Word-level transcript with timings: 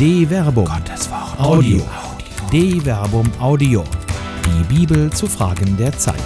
De 0.00 0.26
Verbum. 0.26 0.64
Gottes 0.64 1.10
Wort. 1.10 1.38
Audio. 1.38 1.82
De 2.50 2.80
Verbum 2.80 3.30
Audio. 3.38 3.84
Die 4.46 4.74
Bibel 4.74 5.12
zu 5.12 5.26
Fragen 5.26 5.76
der 5.76 5.92
Zeit. 5.92 6.16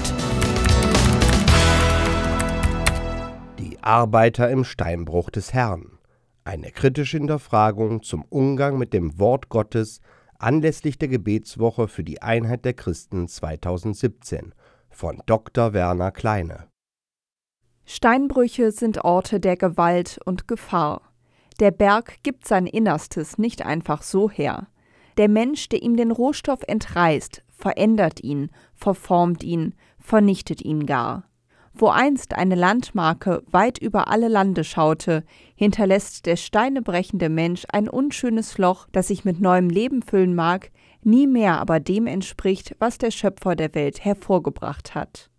Die 3.59 3.77
Arbeiter 3.83 4.49
im 4.49 4.63
Steinbruch 4.63 5.29
des 5.29 5.53
Herrn. 5.53 5.99
Eine 6.45 6.71
kritische 6.71 7.17
Hinterfragung 7.17 8.05
zum 8.05 8.25
Umgang 8.29 8.79
mit 8.79 8.93
dem 8.93 9.19
Wort 9.19 9.49
Gottes 9.49 10.01
anlässlich 10.39 10.97
der 10.97 11.09
Gebetswoche 11.09 11.89
für 11.89 12.05
die 12.05 12.23
Einheit 12.23 12.65
der 12.65 12.75
Christen 12.75 13.27
2017 13.27 14.55
von 14.89 15.21
Dr. 15.27 15.73
Werner 15.73 16.13
Kleine. 16.13 16.69
Steinbrüche 17.87 18.71
sind 18.71 19.05
Orte 19.05 19.41
der 19.41 19.57
Gewalt 19.57 20.21
und 20.25 20.47
Gefahr. 20.47 21.14
Der 21.61 21.71
Berg 21.71 22.23
gibt 22.23 22.47
sein 22.47 22.67
Innerstes 22.67 23.39
nicht 23.39 23.65
einfach 23.65 24.03
so 24.03 24.29
her. 24.29 24.67
Der 25.17 25.29
Mensch, 25.29 25.69
der 25.69 25.83
ihm 25.83 25.97
den 25.97 26.11
Rohstoff 26.11 26.61
entreißt, 26.67 27.45
verändert 27.53 28.23
ihn, 28.23 28.51
verformt 28.75 29.45
ihn, 29.45 29.75
vernichtet 29.99 30.63
ihn 30.63 30.87
gar. 30.87 31.25
Wo 31.73 31.89
einst 31.89 32.35
eine 32.35 32.55
Landmarke 32.55 33.43
weit 33.51 33.79
über 33.79 34.09
alle 34.09 34.29
Lande 34.29 34.65
schaute, 34.65 35.25
hinterlässt 35.57 36.27
der 36.27 36.37
steinebrechende 36.37 37.29
Mensch 37.29 37.65
ein 37.69 37.89
unschönes 37.89 38.59
Loch, 38.59 38.87
das 38.93 39.09
sich 39.09 39.25
mit 39.25 39.41
neuem 39.41 39.71
Leben 39.71 40.03
füllen 40.03 40.35
mag, 40.35 40.71
nie 41.03 41.27
mehr 41.27 41.61
aber 41.61 41.81
dem 41.81 42.07
entspricht, 42.07 42.77
was 42.79 42.99
der 42.99 43.11
Schöpfer 43.11 43.57
der 43.57 43.75
Welt 43.75 44.05
hervorgebracht 44.05 44.95
hat. 44.95 45.31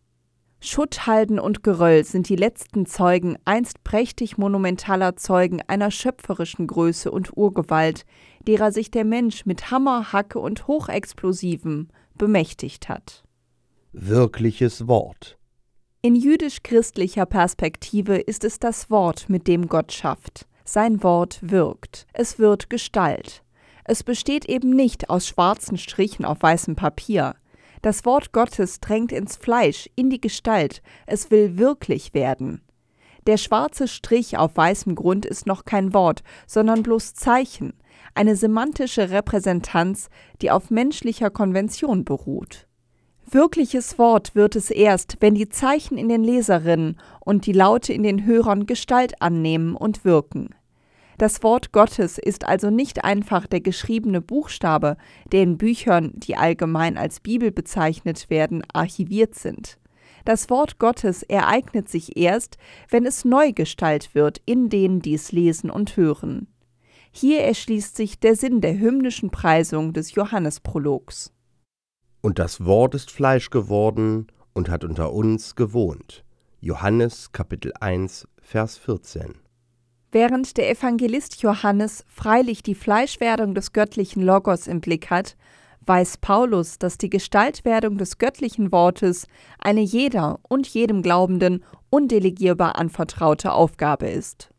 Schutthalden 0.66 1.40
und 1.40 1.64
Geröll 1.64 2.04
sind 2.04 2.28
die 2.30 2.36
letzten 2.36 2.86
Zeugen 2.86 3.38
einst 3.46 3.84
prächtig 3.84 4.38
monumentaler 4.38 5.16
Zeugen 5.16 5.62
einer 5.68 5.92
schöpferischen 5.92 6.68
Größe 6.68 7.12
und 7.12 7.38
Urgewalt, 7.38 8.06
derer 8.48 8.72
sich 8.72 8.92
der 8.92 9.06
Mensch 9.06 9.46
mit 9.46 9.72
Hammer, 9.72 10.12
Hacke 10.12 10.40
und 10.40 10.68
Hochexplosiven 10.68 11.90
bemächtigt 12.18 12.90
hat. 12.90 13.24
Wirkliches 13.92 14.88
Wort. 14.88 15.38
In 16.02 16.16
jüdisch-christlicher 16.16 17.26
Perspektive 17.26 18.18
ist 18.18 18.44
es 18.44 18.60
das 18.60 18.90
Wort, 18.90 19.30
mit 19.30 19.48
dem 19.48 19.68
Gott 19.68 19.92
schafft. 19.92 20.46
Sein 20.64 21.02
Wort 21.02 21.40
wirkt. 21.42 22.06
Es 22.14 22.38
wird 22.38 22.70
Gestalt. 22.70 23.44
Es 23.86 24.04
besteht 24.04 24.46
eben 24.46 24.72
nicht 24.72 25.10
aus 25.10 25.28
schwarzen 25.28 25.78
Strichen 25.78 26.26
auf 26.26 26.42
weißem 26.42 26.76
Papier. 26.76 27.36
Das 27.86 28.04
Wort 28.04 28.32
Gottes 28.32 28.80
drängt 28.80 29.12
ins 29.12 29.36
Fleisch, 29.36 29.88
in 29.96 30.10
die 30.10 30.20
Gestalt, 30.20 30.82
es 31.06 31.30
will 31.30 31.60
wirklich 31.60 32.16
werden. 32.16 32.64
Der 33.28 33.38
schwarze 33.38 33.88
Strich 33.88 34.40
auf 34.40 34.58
weißem 34.58 34.96
Grund 34.96 35.24
ist 35.24 35.46
noch 35.46 35.66
kein 35.66 35.94
Wort, 35.94 36.24
sondern 36.48 36.82
bloß 36.82 37.14
Zeichen, 37.14 37.74
eine 38.16 38.36
semantische 38.36 39.12
Repräsentanz, 39.12 40.10
die 40.42 40.50
auf 40.50 40.72
menschlicher 40.72 41.30
Konvention 41.30 42.06
beruht. 42.06 42.68
Wirkliches 43.30 44.00
Wort 44.00 44.34
wird 44.34 44.56
es 44.56 44.72
erst, 44.72 45.18
wenn 45.20 45.36
die 45.36 45.50
Zeichen 45.50 46.00
in 46.00 46.10
den 46.10 46.24
Leserinnen 46.24 47.00
und 47.20 47.46
die 47.46 47.54
Laute 47.54 47.94
in 47.94 48.02
den 48.02 48.26
Hörern 48.26 48.66
Gestalt 48.66 49.22
annehmen 49.22 49.76
und 49.76 50.04
wirken. 50.04 50.56
Das 51.18 51.44
Wort 51.44 51.72
Gottes 51.72 52.18
ist 52.18 52.46
also 52.46 52.70
nicht 52.70 53.06
einfach 53.06 53.48
der 53.48 53.62
geschriebene 53.62 54.22
Buchstabe, 54.22 54.98
der 55.32 55.44
in 55.44 55.58
Büchern, 55.58 56.12
die 56.16 56.36
allgemein 56.36 56.98
als 56.98 57.22
Bibel 57.22 57.52
bezeichnet 57.52 58.30
werden, 58.30 58.64
archiviert 58.74 59.36
sind. 59.36 59.80
Das 60.26 60.50
Wort 60.50 60.78
Gottes 60.78 61.24
ereignet 61.24 61.88
sich 61.88 62.18
erst, 62.18 62.58
wenn 62.90 63.06
es 63.06 63.24
Neugestalt 63.24 64.14
wird 64.14 64.42
in 64.46 64.70
denen, 64.70 65.02
die 65.02 65.14
es 65.14 65.32
lesen 65.32 65.70
und 65.70 65.96
hören. 65.96 66.48
Hier 67.12 67.44
erschließt 67.44 67.96
sich 67.96 68.20
der 68.20 68.36
Sinn 68.36 68.60
der 68.60 68.78
hymnischen 68.78 69.30
Preisung 69.30 69.94
des 69.94 70.16
Johannesprologs. 70.16 71.32
Und 72.22 72.40
das 72.40 72.66
Wort 72.66 72.94
ist 72.94 73.10
Fleisch 73.10 73.52
geworden 73.52 74.28
und 74.54 74.68
hat 74.68 74.84
unter 74.84 75.14
uns 75.14 75.56
gewohnt. 75.56 76.26
Johannes 76.60 77.32
Kapitel 77.32 77.72
1 77.80 78.28
Vers 78.42 78.78
14 78.78 79.45
Während 80.16 80.56
der 80.56 80.72
Evangelist 80.72 81.42
Johannes 81.42 82.06
freilich 82.08 82.64
die 82.64 82.74
Fleischwerdung 82.74 83.54
des 83.54 83.74
göttlichen 83.74 84.24
Logos 84.24 84.66
im 84.66 84.80
Blick 84.80 85.10
hat, 85.10 85.36
weiß 85.88 86.20
Paulus, 86.20 86.80
dass 86.80 86.98
die 86.98 87.10
Gestaltwerdung 87.10 87.98
des 87.98 88.18
göttlichen 88.18 88.72
Wortes 88.72 89.28
eine 89.60 89.82
jeder 89.82 90.40
und 90.48 90.68
jedem 90.68 91.02
Glaubenden 91.02 91.66
undelegierbar 91.90 92.78
anvertraute 92.78 93.52
Aufgabe 93.52 94.08
ist. 94.08 94.52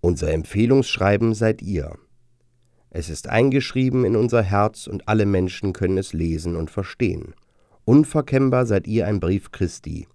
Unser 0.00 0.32
Empfehlungsschreiben 0.32 1.34
seid 1.34 1.60
ihr. 1.60 1.98
Es 2.90 3.08
ist 3.08 3.28
eingeschrieben 3.28 4.04
in 4.04 4.14
unser 4.14 4.42
Herz 4.44 4.86
und 4.86 5.08
alle 5.08 5.26
Menschen 5.26 5.72
können 5.72 5.98
es 5.98 6.12
lesen 6.12 6.54
und 6.54 6.70
verstehen. 6.70 7.34
Unverkennbar 7.84 8.64
seid 8.64 8.86
ihr 8.86 9.08
ein 9.08 9.18
Brief 9.18 9.50
Christi, 9.50 10.06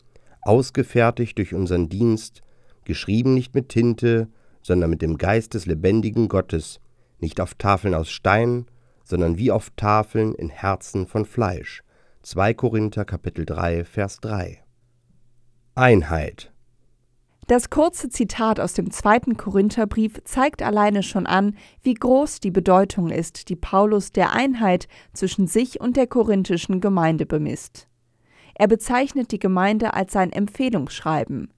ausgefertigt 0.41 1.38
durch 1.38 1.53
unseren 1.53 1.89
Dienst, 1.89 2.44
geschrieben 2.85 3.34
nicht 3.34 3.53
mit 3.53 3.68
Tinte, 3.68 4.29
sondern 4.62 4.90
mit 4.90 5.02
dem 5.02 5.18
Geist 5.18 5.53
des 5.53 5.66
lebendigen 5.66 6.28
Gottes, 6.28 6.80
nicht 7.20 7.42
auf 7.42 7.56
Tafeln 7.56 7.94
aus 7.94 8.09
Stein, 8.09 8.66
sondern 9.03 9.38
wie 9.38 9.52
auf 9.52 9.72
Tafeln 9.75 10.36
in 10.36 10.50
Herzen 10.50 11.08
von 11.08 11.25
Fleisch. 11.25 11.84
2 12.24 12.53
Korinther 12.53 13.06
Kapitel 13.06 13.46
3 13.46 13.86
Vers 13.86 14.19
3 14.22 14.64
Einheit 15.75 16.52
das 17.50 17.72
kurze 17.72 18.09
Zitat 18.09 18.59
aus 18.59 18.74
dem 18.74 18.92
zweiten 18.92 19.36
Korintherbrief 19.36 20.22
zeigt 20.24 20.62
alleine 20.62 21.02
schon 21.02 21.25
an, 21.25 21.58
wie 21.81 21.96
groß 21.96 22.42
die 22.42 22.52
Bedeutung 22.52 23.09
ist, 23.09 23.50
die 23.50 23.56
Paulus 23.56 24.12
der 24.12 24.34
Einheit 24.34 24.88
zwischen 25.14 25.48
sich 25.48 25.81
und 25.81 25.98
der 25.98 26.06
korinthischen 26.06 26.80
Gemeinde 26.80 27.25
bemisst. 27.25 27.88
Er 28.53 28.68
bezeichnet 28.68 29.31
die 29.31 29.40
Gemeinde 29.40 29.96
als 29.96 30.14
sein 30.14 30.31
Empfehlungsschreiben. 30.31 31.52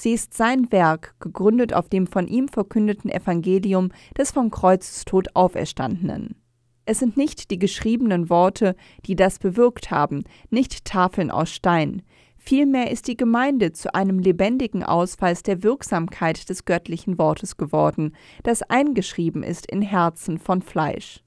Sie 0.00 0.12
ist 0.12 0.32
sein 0.32 0.70
Werk, 0.70 1.16
gegründet 1.18 1.74
auf 1.74 1.88
dem 1.88 2.06
von 2.06 2.28
ihm 2.28 2.46
verkündeten 2.46 3.10
Evangelium 3.10 3.90
des 4.16 4.30
vom 4.30 4.52
Kreuzestod 4.52 5.34
Auferstandenen. 5.34 6.36
Es 6.84 7.00
sind 7.00 7.16
nicht 7.16 7.50
die 7.50 7.58
geschriebenen 7.58 8.30
Worte, 8.30 8.76
die 9.06 9.16
das 9.16 9.40
bewirkt 9.40 9.90
haben, 9.90 10.22
nicht 10.50 10.84
Tafeln 10.84 11.32
aus 11.32 11.50
Stein. 11.50 12.02
Vielmehr 12.36 12.92
ist 12.92 13.08
die 13.08 13.16
Gemeinde 13.16 13.72
zu 13.72 13.92
einem 13.92 14.20
lebendigen 14.20 14.84
Ausweis 14.84 15.42
der 15.42 15.64
Wirksamkeit 15.64 16.48
des 16.48 16.64
göttlichen 16.64 17.18
Wortes 17.18 17.56
geworden, 17.56 18.14
das 18.44 18.62
eingeschrieben 18.62 19.42
ist 19.42 19.68
in 19.68 19.82
Herzen 19.82 20.38
von 20.38 20.62
Fleisch. 20.62 21.24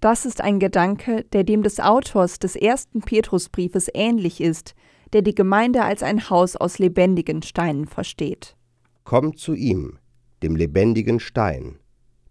Das 0.00 0.26
ist 0.26 0.40
ein 0.40 0.58
Gedanke, 0.58 1.24
der 1.32 1.44
dem 1.44 1.62
des 1.62 1.78
Autors 1.78 2.40
des 2.40 2.56
ersten 2.56 3.02
Petrusbriefes 3.02 3.88
ähnlich 3.94 4.40
ist, 4.40 4.74
der 5.12 5.22
die 5.22 5.34
Gemeinde 5.34 5.82
als 5.84 6.02
ein 6.02 6.30
Haus 6.30 6.56
aus 6.56 6.78
lebendigen 6.78 7.42
Steinen 7.42 7.86
versteht. 7.86 8.56
Kommt 9.04 9.38
zu 9.38 9.54
ihm, 9.54 9.98
dem 10.42 10.56
lebendigen 10.56 11.20
Stein, 11.20 11.78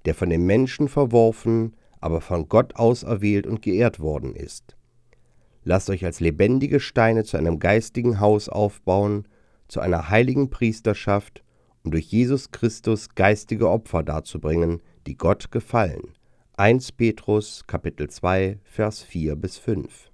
der 0.06 0.16
von 0.16 0.30
den 0.30 0.46
Menschen 0.46 0.88
verworfen, 0.88 1.76
aber 2.00 2.22
von 2.22 2.50
Gott 2.50 2.76
auserwählt 2.76 3.48
und 3.48 3.62
geehrt 3.62 4.00
worden 4.00 4.36
ist. 4.36 4.76
Lasst 5.64 5.90
euch 5.90 6.06
als 6.06 6.20
lebendige 6.20 6.80
Steine 6.80 7.24
zu 7.24 7.38
einem 7.38 7.60
geistigen 7.60 8.20
Haus 8.20 8.50
aufbauen, 8.50 9.28
zu 9.68 9.80
einer 9.80 10.10
heiligen 10.10 10.52
Priesterschaft, 10.52 11.44
um 11.84 11.92
durch 11.92 12.06
Jesus 12.06 12.52
Christus 12.52 13.16
geistige 13.16 13.70
Opfer 13.70 14.04
darzubringen, 14.04 14.82
die 15.08 15.18
Gott 15.18 15.52
gefallen. 15.52 16.14
1 16.58 16.92
Petrus 16.92 17.66
Kapitel 17.66 18.10
2 18.10 18.60
Vers 18.64 19.02
4 19.02 19.36
bis 19.36 19.58
5 19.58 20.12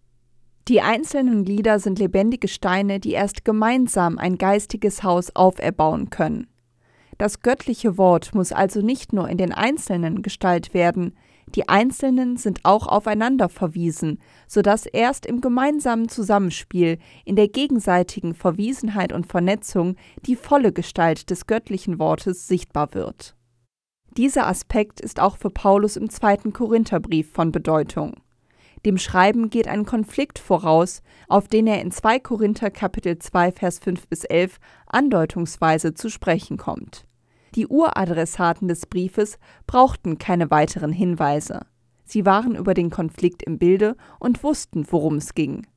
die 0.67 0.81
einzelnen 0.81 1.43
Glieder 1.43 1.79
sind 1.79 1.99
lebendige 1.99 2.47
Steine, 2.47 2.99
die 2.99 3.11
erst 3.11 3.45
gemeinsam 3.45 4.17
ein 4.17 4.37
geistiges 4.37 5.03
Haus 5.03 5.35
auferbauen 5.35 6.09
können. 6.09 6.47
Das 7.17 7.41
göttliche 7.41 7.97
Wort 7.97 8.33
muss 8.33 8.51
also 8.51 8.81
nicht 8.81 9.13
nur 9.13 9.29
in 9.29 9.37
den 9.37 9.53
Einzelnen 9.53 10.21
Gestalt 10.21 10.73
werden, 10.73 11.13
die 11.55 11.67
Einzelnen 11.67 12.37
sind 12.37 12.61
auch 12.63 12.87
aufeinander 12.87 13.49
verwiesen, 13.49 14.19
so 14.47 14.61
dass 14.61 14.85
erst 14.85 15.25
im 15.25 15.41
gemeinsamen 15.41 16.07
Zusammenspiel, 16.07 16.97
in 17.25 17.35
der 17.35 17.49
gegenseitigen 17.49 18.33
Verwiesenheit 18.33 19.11
und 19.11 19.27
Vernetzung 19.27 19.95
die 20.25 20.35
volle 20.35 20.71
Gestalt 20.71 21.29
des 21.29 21.47
göttlichen 21.47 21.99
Wortes 21.99 22.47
sichtbar 22.47 22.93
wird. 22.93 23.35
Dieser 24.17 24.47
Aspekt 24.47 25.01
ist 25.01 25.19
auch 25.19 25.37
für 25.37 25.49
Paulus 25.49 25.97
im 25.97 26.09
zweiten 26.09 26.53
Korintherbrief 26.53 27.31
von 27.31 27.51
Bedeutung. 27.51 28.15
Dem 28.85 28.97
Schreiben 28.97 29.51
geht 29.51 29.67
ein 29.67 29.85
Konflikt 29.85 30.39
voraus, 30.39 31.03
auf 31.27 31.47
den 31.47 31.67
er 31.67 31.81
in 31.81 31.91
2 31.91 32.19
Korinther 32.19 32.71
Kapitel 32.71 33.19
2 33.19 33.51
Vers 33.51 33.79
5 33.79 34.07
bis 34.07 34.23
11 34.23 34.59
andeutungsweise 34.87 35.93
zu 35.93 36.09
sprechen 36.09 36.57
kommt. 36.57 37.05
Die 37.53 37.67
Uradressaten 37.67 38.67
des 38.67 38.87
Briefes 38.87 39.37
brauchten 39.67 40.17
keine 40.17 40.49
weiteren 40.49 40.91
Hinweise. 40.91 41.61
Sie 42.05 42.25
waren 42.25 42.55
über 42.55 42.73
den 42.73 42.89
Konflikt 42.89 43.43
im 43.43 43.59
Bilde 43.59 43.95
und 44.19 44.43
wussten, 44.43 44.85
worum 44.89 45.17
es 45.17 45.35
ging. 45.35 45.67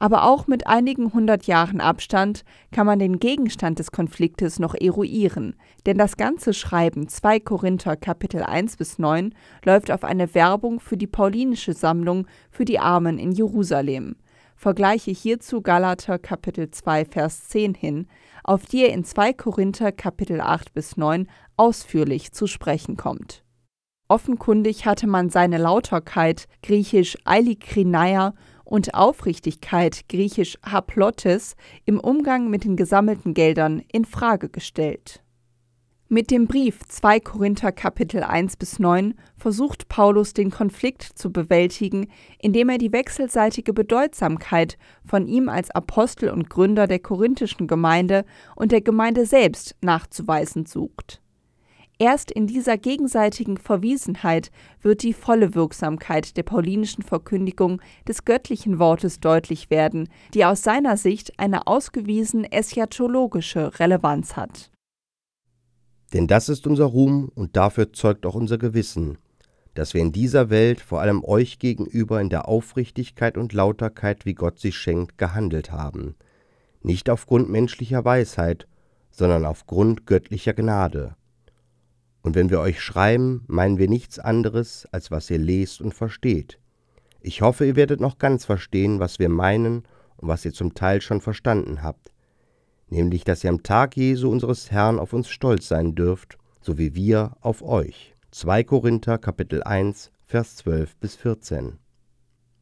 Aber 0.00 0.24
auch 0.24 0.46
mit 0.46 0.66
einigen 0.66 1.12
hundert 1.12 1.46
Jahren 1.46 1.82
Abstand 1.82 2.42
kann 2.72 2.86
man 2.86 2.98
den 2.98 3.20
Gegenstand 3.20 3.78
des 3.78 3.92
Konfliktes 3.92 4.58
noch 4.58 4.74
eruieren, 4.74 5.56
denn 5.84 5.98
das 5.98 6.16
ganze 6.16 6.54
Schreiben 6.54 7.06
2 7.06 7.38
Korinther 7.40 7.96
Kapitel 7.96 8.42
1 8.42 8.78
bis 8.78 8.98
9 8.98 9.34
läuft 9.62 9.90
auf 9.90 10.02
eine 10.02 10.34
Werbung 10.34 10.80
für 10.80 10.96
die 10.96 11.06
paulinische 11.06 11.74
Sammlung 11.74 12.26
für 12.50 12.64
die 12.64 12.78
Armen 12.78 13.18
in 13.18 13.32
Jerusalem. 13.32 14.16
Vergleiche 14.56 15.10
hierzu 15.10 15.60
Galater 15.60 16.18
Kapitel 16.18 16.70
2 16.70 17.04
Vers 17.04 17.48
10 17.48 17.74
hin, 17.74 18.06
auf 18.42 18.64
die 18.64 18.84
er 18.84 18.94
in 18.94 19.04
2 19.04 19.34
Korinther 19.34 19.92
Kapitel 19.92 20.40
8 20.40 20.72
bis 20.72 20.96
9 20.96 21.28
ausführlich 21.58 22.32
zu 22.32 22.46
sprechen 22.46 22.96
kommt. 22.96 23.44
Offenkundig 24.08 24.86
hatte 24.86 25.06
man 25.06 25.30
seine 25.30 25.58
Lauterkeit, 25.58 26.48
griechisch 26.62 27.16
Eilikrinaia, 27.24 28.34
und 28.70 28.94
Aufrichtigkeit, 28.94 30.08
griechisch 30.08 30.56
Haplotes, 30.64 31.56
im 31.84 31.98
Umgang 32.00 32.48
mit 32.48 32.64
den 32.64 32.76
gesammelten 32.76 33.34
Geldern 33.34 33.82
in 33.92 34.04
Frage 34.04 34.48
gestellt. 34.48 35.22
Mit 36.08 36.30
dem 36.30 36.46
Brief 36.46 36.80
2 36.88 37.20
Korinther 37.20 37.72
Kapitel 37.72 38.22
1 38.22 38.56
bis 38.56 38.78
9 38.78 39.14
versucht 39.36 39.88
Paulus 39.88 40.34
den 40.34 40.50
Konflikt 40.50 41.02
zu 41.02 41.32
bewältigen, 41.32 42.08
indem 42.40 42.68
er 42.68 42.78
die 42.78 42.92
wechselseitige 42.92 43.72
Bedeutsamkeit 43.72 44.78
von 45.04 45.26
ihm 45.26 45.48
als 45.48 45.70
Apostel 45.70 46.30
und 46.30 46.48
Gründer 46.48 46.86
der 46.86 46.98
korinthischen 47.00 47.66
Gemeinde 47.66 48.24
und 48.56 48.72
der 48.72 48.80
Gemeinde 48.80 49.26
selbst 49.26 49.76
nachzuweisen 49.82 50.66
sucht. 50.66 51.20
Erst 52.00 52.30
in 52.30 52.46
dieser 52.46 52.78
gegenseitigen 52.78 53.58
Verwiesenheit 53.58 54.50
wird 54.80 55.02
die 55.02 55.12
volle 55.12 55.54
Wirksamkeit 55.54 56.34
der 56.38 56.44
paulinischen 56.44 57.02
Verkündigung 57.02 57.82
des 58.08 58.24
göttlichen 58.24 58.78
Wortes 58.78 59.20
deutlich 59.20 59.68
werden, 59.68 60.08
die 60.32 60.46
aus 60.46 60.62
seiner 60.62 60.96
Sicht 60.96 61.38
eine 61.38 61.66
ausgewiesen 61.66 62.44
eschatologische 62.44 63.78
Relevanz 63.78 64.34
hat. 64.34 64.70
Denn 66.14 66.26
das 66.26 66.48
ist 66.48 66.66
unser 66.66 66.86
Ruhm 66.86 67.30
und 67.34 67.54
dafür 67.54 67.92
zeugt 67.92 68.24
auch 68.24 68.34
unser 68.34 68.56
Gewissen, 68.56 69.18
dass 69.74 69.92
wir 69.92 70.00
in 70.00 70.10
dieser 70.10 70.48
Welt 70.48 70.80
vor 70.80 71.02
allem 71.02 71.22
euch 71.22 71.58
gegenüber 71.58 72.18
in 72.22 72.30
der 72.30 72.48
Aufrichtigkeit 72.48 73.36
und 73.36 73.52
Lauterkeit, 73.52 74.24
wie 74.24 74.34
Gott 74.34 74.58
sie 74.58 74.72
schenkt, 74.72 75.18
gehandelt 75.18 75.70
haben, 75.70 76.14
nicht 76.82 77.10
aufgrund 77.10 77.50
menschlicher 77.50 78.06
Weisheit, 78.06 78.66
sondern 79.10 79.44
aufgrund 79.44 80.06
göttlicher 80.06 80.54
Gnade 80.54 81.14
und 82.22 82.34
wenn 82.34 82.50
wir 82.50 82.60
euch 82.60 82.80
schreiben, 82.80 83.44
meinen 83.46 83.78
wir 83.78 83.88
nichts 83.88 84.18
anderes, 84.18 84.86
als 84.92 85.10
was 85.10 85.30
ihr 85.30 85.38
lest 85.38 85.80
und 85.80 85.94
versteht. 85.94 86.58
Ich 87.20 87.42
hoffe, 87.42 87.66
ihr 87.66 87.76
werdet 87.76 88.00
noch 88.00 88.18
ganz 88.18 88.44
verstehen, 88.44 89.00
was 89.00 89.18
wir 89.18 89.28
meinen 89.28 89.84
und 90.16 90.28
was 90.28 90.44
ihr 90.44 90.52
zum 90.52 90.74
Teil 90.74 91.00
schon 91.00 91.20
verstanden 91.20 91.82
habt, 91.82 92.12
nämlich 92.88 93.24
dass 93.24 93.44
ihr 93.44 93.50
am 93.50 93.62
Tag 93.62 93.96
Jesu 93.96 94.30
unseres 94.30 94.70
Herrn 94.70 94.98
auf 94.98 95.12
uns 95.12 95.28
stolz 95.28 95.68
sein 95.68 95.94
dürft, 95.94 96.38
so 96.60 96.78
wie 96.78 96.94
wir 96.94 97.36
auf 97.40 97.62
euch. 97.62 98.14
2 98.30 98.64
Korinther 98.64 99.18
Kapitel 99.18 99.62
1 99.62 100.12
Vers 100.30 100.54
12 100.58 100.96
bis 100.98 101.16
14. 101.16 101.80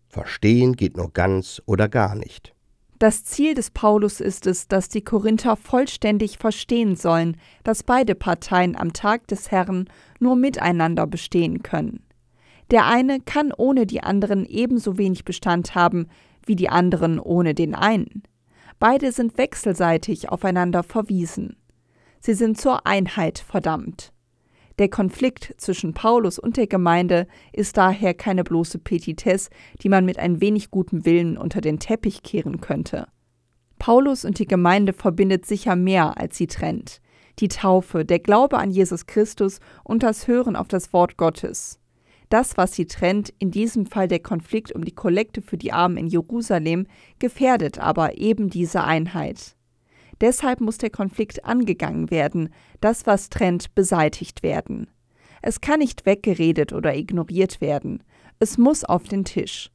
Verstehen 0.09 0.75
geht 0.75 0.97
nur 0.97 1.13
ganz 1.13 1.61
oder 1.67 1.87
gar 1.87 2.15
nicht. 2.15 2.55
Das 2.99 3.23
Ziel 3.23 3.55
des 3.55 3.71
Paulus 3.71 4.21
ist 4.21 4.47
es, 4.47 4.67
dass 4.67 4.89
die 4.89 5.03
Korinther 5.03 5.55
vollständig 5.55 6.39
verstehen 6.39 6.97
sollen, 6.97 7.37
dass 7.63 7.85
beide 7.85 8.17
Parteien 8.17 8.75
am 8.75 8.93
Tag 8.93 9.29
des 9.29 9.53
Herrn 9.53 9.89
nur 10.19 10.35
miteinander 10.35 11.07
bestehen 11.07 11.63
können. 11.63 12.03
Der 12.73 12.87
eine 12.87 13.21
kann 13.21 13.53
ohne 13.57 13.87
die 13.87 14.03
anderen 14.03 14.45
ebenso 14.45 14.99
wenig 14.99 15.25
Bestand 15.25 15.75
haben 15.77 16.09
wie 16.45 16.57
die 16.57 16.69
anderen 16.69 17.21
ohne 17.21 17.55
den 17.55 17.75
einen. 17.75 18.25
Beide 18.81 19.13
sind 19.13 19.39
wechselseitig 19.39 20.31
aufeinander 20.31 20.83
verwiesen. 20.83 21.57
Sie 22.21 22.35
sind 22.35 22.59
zur 22.59 22.87
Einheit 22.87 23.39
verdammt. 23.39 24.13
Der 24.79 24.89
Konflikt 24.89 25.55
zwischen 25.57 25.93
Paulus 25.93 26.39
und 26.39 26.57
der 26.57 26.69
Gemeinde 26.69 27.27
ist 27.53 27.77
daher 27.77 28.15
keine 28.15 28.45
bloße 28.45 28.79
Petitesse, 28.79 29.51
die 29.83 29.89
man 29.89 30.05
mit 30.05 30.19
ein 30.19 30.41
wenig 30.41 30.71
gutem 30.71 31.05
Willen 31.05 31.37
unter 31.37 31.61
den 31.61 31.81
Teppich 31.81 32.23
kehren 32.23 32.61
könnte. 32.61 33.09
Paulus 33.81 34.25
und 34.25 34.39
die 34.39 34.47
Gemeinde 34.47 34.93
verbindet 34.93 35.47
sicher 35.47 35.75
mehr, 35.75 36.19
als 36.19 36.37
sie 36.37 36.47
trennt. 36.47 37.01
Die 37.41 37.49
Taufe, 37.49 38.05
der 38.05 38.19
Glaube 38.21 38.59
an 38.59 38.71
Jesus 38.71 39.07
Christus 39.07 39.61
und 39.83 40.03
das 40.03 40.29
Hören 40.29 40.57
auf 40.57 40.69
das 40.69 40.93
Wort 40.93 41.17
Gottes. 41.17 41.81
Das, 42.29 42.57
was 42.57 42.73
sie 42.75 42.87
trennt, 42.87 43.33
in 43.39 43.51
diesem 43.51 43.87
Fall 43.87 44.07
der 44.07 44.19
Konflikt 44.21 44.73
um 44.73 44.85
die 44.85 44.95
Kollekte 44.95 45.41
für 45.43 45.57
die 45.57 45.73
Armen 45.73 45.97
in 45.97 46.07
Jerusalem, 46.07 46.87
gefährdet 47.19 47.79
aber 47.79 48.19
eben 48.19 48.51
diese 48.51 48.85
Einheit. 48.85 49.57
Deshalb 50.21 50.61
muss 50.61 50.79
der 50.79 50.91
Konflikt 50.91 51.45
angegangen 51.45 52.11
werden, 52.11 52.51
das, 52.81 53.07
was 53.07 53.31
trennt, 53.31 53.75
beseitigt 53.75 54.43
werden. 54.43 54.89
Es 55.43 55.61
kann 55.61 55.79
nicht 55.79 56.07
weggeredet 56.07 56.73
oder 56.73 56.97
ignoriert 56.97 57.61
werden. 57.61 58.03
Es 58.39 58.59
muss 58.59 58.85
auf 58.85 59.05
den 59.05 59.25
Tisch. 59.25 59.71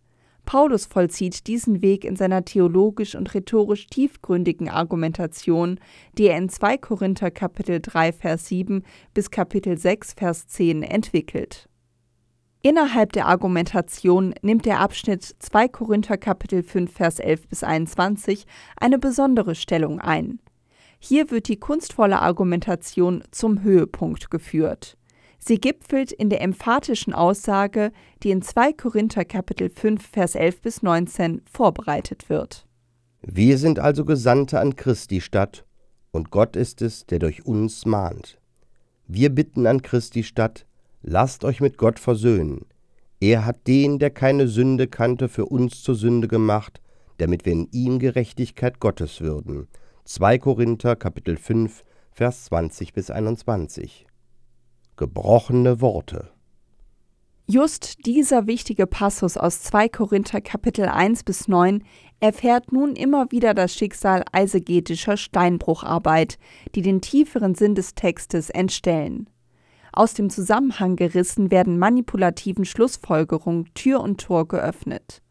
Paulus 0.45 0.86
vollzieht 0.86 1.48
diesen 1.48 1.81
Weg 1.81 2.04
in 2.04 2.18
seiner 2.18 2.44
theologisch 2.44 3.16
und 3.16 3.34
rhetorisch 3.34 3.88
tiefgründigen 3.88 4.68
Argumentation, 4.68 5.80
die 6.18 6.28
er 6.28 6.38
in 6.38 6.50
2 6.50 6.78
Korinther 6.78 7.31
Kapitel 7.31 7.80
3 7.81 8.12
Vers 8.12 8.48
7 8.48 8.84
bis 9.13 9.31
Kapitel 9.31 9.78
6 9.78 10.13
Vers 10.13 10.48
10 10.48 10.84
entwickelt. 10.84 11.69
Innerhalb 12.65 13.12
der 13.12 13.27
Argumentation 13.27 14.33
nimmt 14.42 14.65
der 14.65 14.80
Abschnitt 14.80 15.36
2 15.38 15.68
Korinther 15.68 16.15
Kapitel 16.15 16.63
5 16.63 16.94
Vers 16.94 17.19
11 17.19 17.50
bis 17.50 17.62
21 17.62 18.45
eine 18.77 19.00
besondere 19.00 19.54
Stellung 19.54 20.00
ein. 20.00 20.39
Hier 20.98 21.30
wird 21.30 21.50
die 21.50 21.60
kunstvolle 21.60 22.21
Argumentation 22.21 23.21
zum 23.31 23.63
Höhepunkt 23.63 24.31
geführt. 24.31 24.98
Sie 25.39 25.60
gipfelt 25.60 26.13
in 26.13 26.30
der 26.30 26.39
emphatischen 26.39 27.13
Aussage, 27.13 27.92
die 28.24 28.31
in 28.31 28.42
2 28.42 28.71
Korinther 28.71 29.25
Kapitel 29.25 29.69
5 29.69 30.01
Vers 30.01 30.36
11 30.36 30.62
bis 30.62 30.81
19 30.81 31.42
vorbereitet 31.51 32.30
wird. 32.30 32.66
Wir 33.21 33.57
sind 33.57 33.77
also 33.77 34.06
Gesandte 34.06 34.62
an 34.62 34.77
Christi 34.77 35.19
Stadt, 35.19 35.66
und 36.12 36.31
Gott 36.31 36.56
ist 36.56 36.81
es, 36.81 37.06
der 37.07 37.19
durch 37.19 37.45
uns 37.45 37.86
mahnt. 37.86 38.39
Wir 39.06 39.31
bitten 39.31 39.68
an 39.68 39.81
Christi 39.81 40.24
Stadt, 40.24 40.66
Lasst 41.03 41.44
euch 41.44 41.59
mit 41.59 41.77
Gott 41.77 42.00
versöhnen. 42.00 42.65
Er 43.19 43.45
hat 43.45 43.67
den, 43.67 44.00
der 44.00 44.09
keine 44.09 44.47
Sünde 44.47 44.88
kannte, 44.88 45.29
für 45.29 45.45
uns 45.45 45.83
zur 45.83 45.95
Sünde 45.95 46.27
gemacht, 46.27 46.81
damit 47.17 47.45
wir 47.45 47.53
in 47.53 47.67
ihm 47.71 48.00
Gerechtigkeit 48.00 48.79
Gottes 48.79 49.21
würden. 49.21 49.67
2 50.05 50.39
Korinther 50.39 50.95
Kapitel 50.95 51.38
5 51.38 51.83
Vers 52.11 52.45
20 52.45 52.94
bis 52.94 53.09
21. 53.09 54.05
Gebrochene 54.95 55.81
Worte. 55.81 56.30
Just 57.47 58.06
dieser 58.06 58.47
wichtige 58.47 58.87
Passus 58.87 59.35
aus 59.35 59.61
2 59.63 59.89
Korinther 59.89 60.39
Kapitel 60.39 60.85
1 60.85 61.23
bis 61.23 61.47
9 61.47 61.83
erfährt 62.19 62.71
nun 62.71 62.95
immer 62.95 63.31
wieder 63.31 63.54
das 63.54 63.75
Schicksal 63.75 64.23
eisegetischer 64.31 65.18
Steinbrucharbeit, 65.18 66.37
die 66.75 66.81
den 66.81 67.01
tieferen 67.01 67.56
Sinn 67.56 67.75
des 67.75 67.95
Textes 67.95 68.49
entstellen. 68.49 69.28
Aus 69.95 70.16
dem 70.16 70.31
Zusammenhang 70.31 70.95
gerissen 70.95 71.52
werden 71.52 71.78
manipulativen 71.78 72.66
Schlussfolgerungen 72.66 73.71
Tür 73.76 74.02
und 74.02 74.19
Tor 74.19 74.47
geöffnet. 74.47 75.21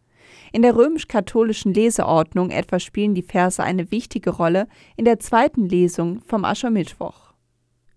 In 0.52 0.62
der 0.62 0.76
römisch-katholischen 0.76 1.74
Leseordnung 1.74 2.50
etwa 2.50 2.78
spielen 2.78 3.16
die 3.16 3.24
Verse 3.24 3.60
eine 3.60 3.90
wichtige 3.90 4.30
Rolle 4.30 4.68
in 4.96 5.04
der 5.04 5.18
zweiten 5.18 5.68
Lesung 5.68 6.20
vom 6.20 6.44
Aschermittwoch. 6.44 7.34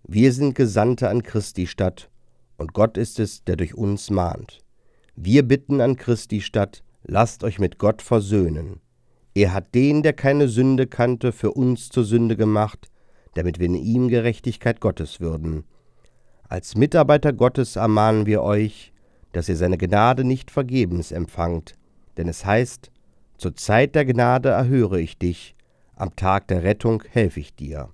Wir 0.08 0.32
sind 0.32 0.56
Gesandte 0.56 1.08
an 1.08 1.22
Christi 1.22 1.68
Stadt, 1.68 2.10
und 2.56 2.72
Gott 2.72 2.96
ist 2.96 3.20
es, 3.20 3.44
der 3.44 3.54
durch 3.54 3.74
uns 3.74 4.10
mahnt. 4.10 4.58
Wir 5.14 5.44
bitten 5.44 5.80
an 5.80 5.94
Christi 5.94 6.40
Stadt, 6.40 6.82
lasst 7.04 7.44
euch 7.44 7.60
mit 7.60 7.78
Gott 7.78 8.02
versöhnen. 8.02 8.80
Er 9.34 9.52
hat 9.52 9.72
den, 9.72 10.02
der 10.02 10.14
keine 10.14 10.48
Sünde 10.48 10.88
kannte, 10.88 11.30
für 11.30 11.52
uns 11.52 11.90
zur 11.90 12.04
Sünde 12.04 12.36
gemacht, 12.36 12.88
damit 13.34 13.60
wir 13.60 13.66
in 13.66 13.76
ihm 13.76 14.08
Gerechtigkeit 14.08 14.80
Gottes 14.80 15.20
würden. 15.20 15.64
Als 16.48 16.76
Mitarbeiter 16.76 17.32
Gottes 17.32 17.74
ermahnen 17.74 18.26
wir 18.26 18.42
euch, 18.42 18.92
dass 19.32 19.48
ihr 19.48 19.56
seine 19.56 19.78
Gnade 19.78 20.22
nicht 20.22 20.52
vergebens 20.52 21.10
empfangt, 21.10 21.74
denn 22.16 22.28
es 22.28 22.44
heißt, 22.44 22.92
zur 23.36 23.56
Zeit 23.56 23.96
der 23.96 24.04
Gnade 24.04 24.50
erhöre 24.50 25.00
ich 25.00 25.18
dich, 25.18 25.56
am 25.96 26.14
Tag 26.14 26.46
der 26.48 26.62
Rettung 26.62 27.02
helfe 27.10 27.40
ich 27.40 27.54
dir. 27.54 27.90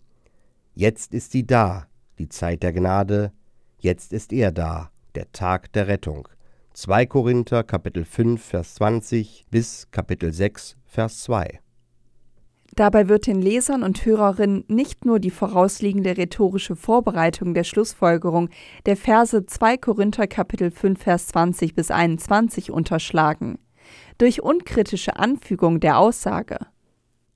Jetzt 0.75 1.14
ist 1.14 1.32
sie 1.32 1.47
da, 1.47 1.87
die 2.18 2.28
Zeit 2.28 2.62
der 2.62 2.75
Gnade, 2.75 3.32
jetzt 3.78 4.12
ist 4.12 4.32
er 4.32 4.52
da, 4.52 4.90
der 5.14 5.32
Tag 5.32 5.73
der 5.73 5.88
Rettung. 5.88 6.28
2 6.75 7.06
Korinther 7.06 7.64
Kapitel 7.64 8.04
5 8.04 8.42
Vers 8.42 8.75
20 8.75 9.47
bis 9.50 9.90
Kapitel 9.90 10.32
6 10.32 10.76
Vers 10.85 11.23
2. 11.23 11.62
Dabei 12.75 13.09
wird 13.09 13.26
den 13.26 13.43
Lesern 13.43 13.83
und 13.83 14.05
Hörerinnen 14.05 14.64
nicht 14.69 15.05
nur 15.05 15.21
die 15.21 15.31
vorausliegende 15.31 16.17
rhetorische 16.17 16.75
Vorbereitung 16.75 17.52
der 17.52 17.64
Schlussfolgerung 17.64 18.49
der 18.87 18.97
Verse 18.97 19.45
2 19.45 19.76
Korinther 19.76 20.26
Kapitel 20.26 20.71
5 20.71 21.02
Vers 21.02 21.26
20 21.29 21.75
bis 21.75 21.91
21 21.91 22.71
unterschlagen. 22.71 23.59
durch 24.19 24.43
unkritische 24.43 25.17
Anfügung 25.17 25.81
der 25.81 25.99
Aussage. 25.99 26.59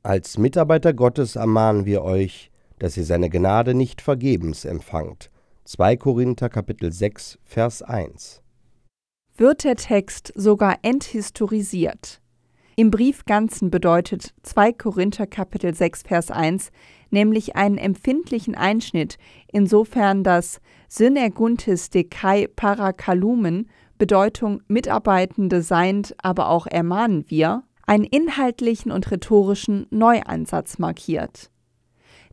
Als 0.02 0.38
Mitarbeiter 0.38 0.92
Gottes 0.92 1.36
ermahnen 1.36 1.84
wir 1.84 2.02
euch, 2.02 2.50
dass 2.78 2.96
ihr 2.96 3.04
seine 3.04 3.30
Gnade 3.30 3.74
nicht 3.74 4.00
vergebens 4.00 4.64
empfangt. 4.64 5.30
2 5.64 5.96
Korinther 5.96 6.48
Kapitel 6.48 6.92
6 6.92 7.38
Vers 7.44 7.82
1. 7.82 8.42
Wird 9.36 9.64
der 9.64 9.76
Text 9.76 10.32
sogar 10.36 10.78
enthistorisiert? 10.82 12.20
Im 12.78 12.90
Brief 12.90 13.24
Ganzen 13.24 13.70
bedeutet 13.70 14.34
2 14.42 14.74
Korinther 14.74 15.26
Kapitel 15.26 15.74
6 15.74 16.02
Vers 16.02 16.30
1 16.30 16.70
nämlich 17.08 17.56
einen 17.56 17.78
empfindlichen 17.78 18.54
Einschnitt, 18.54 19.16
insofern 19.50 20.22
das 20.22 20.60
Synerguntis 20.86 21.88
de 21.88 22.04
kai 22.04 22.48
parakalumen 22.54 23.70
Bedeutung 23.96 24.60
Mitarbeitende 24.68 25.62
seiend, 25.62 26.14
aber 26.18 26.50
auch 26.50 26.66
ermahnen 26.66 27.24
wir, 27.28 27.62
einen 27.86 28.04
inhaltlichen 28.04 28.92
und 28.92 29.10
rhetorischen 29.10 29.86
Neuansatz 29.88 30.78
markiert. 30.78 31.50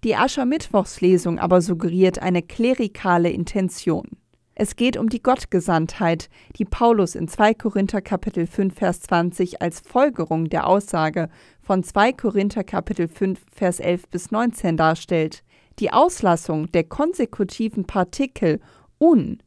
Die 0.03 0.17
Aschermittwochslesung 0.17 1.39
aber 1.39 1.62
suggeriert 1.62 2.19
eine 2.19 2.41
klerikale 2.41 3.29
Intention. 3.29 4.09
Es 4.55 4.75
geht 4.75 4.98
um 4.98 5.10
die 5.10 5.24
Gottgesandtheit, 5.24 6.29
die 6.57 6.65
Paulus 6.65 7.15
in 7.15 7.27
2 7.27 7.55
Korinther 7.55 8.01
Kapitel 8.01 8.45
5 8.45 8.75
Vers 8.75 9.01
20 9.01 9.63
als 9.63 9.79
Folgerung 9.79 10.48
der 10.48 10.67
Aussage 10.67 11.29
von 11.63 11.83
2 11.83 12.13
Korinther 12.13 12.63
Kapitel 12.63 13.07
5 13.07 13.39
Vers 13.51 13.79
11 13.79 14.10
bis 14.10 14.29
19 14.29 14.77
darstellt. 14.77 15.43
Die 15.79 15.91
Auslassung 15.91 16.72
der 16.72 16.83
konsekutiven 16.83 17.86
Partikel 17.86 18.60
un 19.00 19.41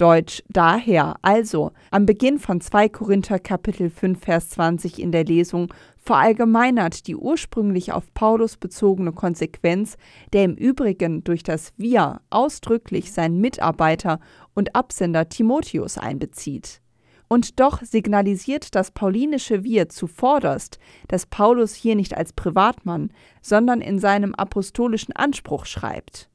Deutsch 0.00 0.42
daher 0.48 1.16
also 1.20 1.72
am 1.90 2.06
Beginn 2.06 2.38
von 2.38 2.62
2 2.62 2.88
Korinther 2.88 3.38
Kapitel 3.38 3.90
5 3.90 4.18
Vers 4.18 4.48
20 4.48 4.98
in 4.98 5.12
der 5.12 5.26
Lesung 5.26 5.74
verallgemeinert 5.98 7.06
die 7.06 7.16
ursprünglich 7.16 7.92
auf 7.92 8.14
Paulus 8.14 8.56
bezogene 8.56 9.12
Konsequenz, 9.12 9.98
der 10.32 10.44
im 10.44 10.54
Übrigen 10.54 11.22
durch 11.22 11.42
das 11.42 11.74
Wir 11.76 12.22
ausdrücklich 12.30 13.12
seinen 13.12 13.42
Mitarbeiter 13.42 14.20
und 14.54 14.74
Absender 14.74 15.28
Timotheus 15.28 15.98
einbezieht. 15.98 16.80
Und 17.28 17.60
doch 17.60 17.82
signalisiert 17.82 18.74
das 18.74 18.92
paulinische 18.92 19.64
Wir 19.64 19.90
zuvorderst, 19.90 20.78
dass 21.08 21.26
Paulus 21.26 21.74
hier 21.74 21.94
nicht 21.94 22.16
als 22.16 22.32
Privatmann, 22.32 23.12
sondern 23.42 23.82
in 23.82 23.98
seinem 23.98 24.34
apostolischen 24.34 25.14
Anspruch 25.14 25.66
schreibt. 25.66 26.30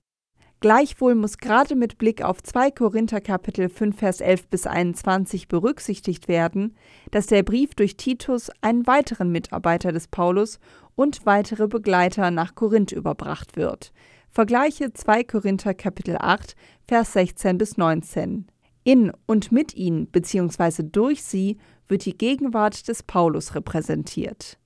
Gleichwohl 0.61 1.15
muss 1.15 1.37
gerade 1.37 1.75
mit 1.75 1.97
Blick 1.97 2.23
auf 2.23 2.41
2 2.41 2.71
Korinther 2.71 3.21
Kapitel 3.21 3.69
5 3.69 3.97
Vers 3.97 4.21
11 4.21 4.47
bis 4.47 4.65
21 4.65 5.47
berücksichtigt 5.47 6.27
werden, 6.27 6.75
dass 7.11 7.27
der 7.27 7.43
Brief 7.43 7.75
durch 7.75 7.97
Titus 7.97 8.49
einen 8.61 8.87
weiteren 8.87 9.31
Mitarbeiter 9.31 9.91
des 9.91 10.07
Paulus 10.07 10.59
und 10.95 11.25
weitere 11.25 11.67
Begleiter 11.67 12.31
nach 12.31 12.55
Korinth 12.55 12.93
überbracht 12.93 13.57
wird. 13.57 13.91
Vergleiche 14.31 14.91
2 14.91 15.23
Korinther 15.25 15.73
Kapitel 15.73 16.17
8 16.19 16.55
Vers 16.87 17.13
16 17.13 17.57
bis 17.57 17.77
19. 17.77 18.47
In 18.83 19.11
und 19.25 19.51
mit 19.51 19.75
ihnen 19.75 20.07
bzw. 20.07 20.83
durch 20.83 21.23
sie 21.23 21.57
wird 21.87 22.05
die 22.05 22.17
Gegenwart 22.17 22.87
des 22.87 23.03
Paulus 23.03 23.55
repräsentiert. 23.55 24.57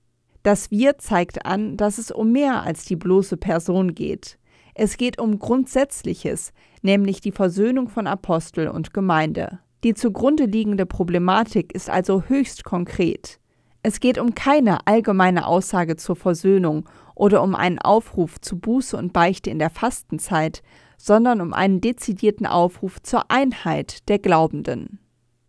Das 0.42 0.70
Wir 0.70 0.98
zeigt 0.98 1.44
an, 1.44 1.76
dass 1.76 1.98
es 1.98 2.10
um 2.10 2.32
mehr 2.32 2.62
als 2.62 2.84
die 2.84 2.96
bloße 2.96 3.36
Person 3.36 3.94
geht. 3.94 4.38
Es 4.82 4.96
geht 4.96 5.20
um 5.20 5.38
Grundsätzliches, 5.38 6.54
nämlich 6.80 7.20
die 7.20 7.32
Versöhnung 7.32 7.90
von 7.90 8.06
Apostel 8.06 8.66
und 8.66 8.94
Gemeinde. 8.94 9.58
Die 9.84 9.92
zugrunde 9.92 10.46
liegende 10.46 10.86
Problematik 10.86 11.74
ist 11.74 11.90
also 11.90 12.22
höchst 12.28 12.64
konkret. 12.64 13.40
Es 13.82 14.00
geht 14.00 14.16
um 14.16 14.34
keine 14.34 14.86
allgemeine 14.86 15.46
Aussage 15.46 15.96
zur 15.96 16.16
Versöhnung 16.16 16.88
oder 17.14 17.42
um 17.42 17.54
einen 17.54 17.78
Aufruf 17.78 18.40
zu 18.40 18.58
Buße 18.58 18.96
und 18.96 19.12
Beichte 19.12 19.50
in 19.50 19.58
der 19.58 19.68
Fastenzeit, 19.68 20.62
sondern 20.96 21.42
um 21.42 21.52
einen 21.52 21.82
dezidierten 21.82 22.46
Aufruf 22.46 23.02
zur 23.02 23.30
Einheit 23.30 24.08
der 24.08 24.18
Glaubenden. 24.18 24.98